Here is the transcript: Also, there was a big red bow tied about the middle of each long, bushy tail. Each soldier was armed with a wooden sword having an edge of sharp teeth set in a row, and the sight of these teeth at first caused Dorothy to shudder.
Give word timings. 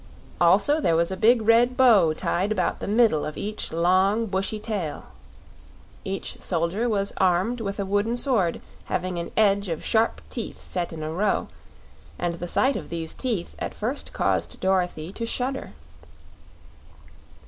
Also, 0.41 0.79
there 0.81 0.95
was 0.95 1.11
a 1.11 1.15
big 1.15 1.43
red 1.43 1.77
bow 1.77 2.11
tied 2.11 2.51
about 2.51 2.79
the 2.79 2.87
middle 2.87 3.23
of 3.23 3.37
each 3.37 3.71
long, 3.71 4.25
bushy 4.25 4.59
tail. 4.59 5.05
Each 6.03 6.41
soldier 6.41 6.89
was 6.89 7.13
armed 7.17 7.61
with 7.61 7.79
a 7.79 7.85
wooden 7.85 8.17
sword 8.17 8.61
having 8.85 9.19
an 9.19 9.29
edge 9.37 9.69
of 9.69 9.85
sharp 9.85 10.19
teeth 10.31 10.59
set 10.59 10.91
in 10.91 11.03
a 11.03 11.11
row, 11.13 11.49
and 12.17 12.33
the 12.33 12.47
sight 12.47 12.75
of 12.75 12.89
these 12.89 13.13
teeth 13.13 13.53
at 13.59 13.75
first 13.75 14.11
caused 14.11 14.59
Dorothy 14.59 15.11
to 15.11 15.27
shudder. 15.27 15.73